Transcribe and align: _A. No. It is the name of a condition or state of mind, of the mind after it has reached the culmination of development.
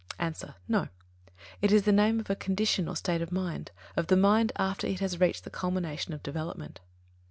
_A. 0.43 0.55
No. 0.67 0.87
It 1.61 1.71
is 1.71 1.83
the 1.83 1.91
name 1.91 2.19
of 2.19 2.27
a 2.31 2.35
condition 2.35 2.87
or 2.89 2.95
state 2.95 3.21
of 3.21 3.31
mind, 3.31 3.69
of 3.95 4.07
the 4.07 4.17
mind 4.17 4.51
after 4.55 4.87
it 4.87 4.99
has 4.99 5.19
reached 5.19 5.43
the 5.43 5.51
culmination 5.51 6.11
of 6.11 6.23
development. 6.23 6.79